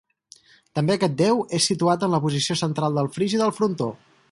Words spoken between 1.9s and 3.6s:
en la posició central del fris i del